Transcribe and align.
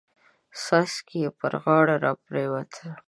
څاڅکي 0.63 1.17
يې 1.23 1.29
پر 1.39 1.53
غاړه 1.63 1.95
را 2.03 2.13
پريوتل. 2.25 2.89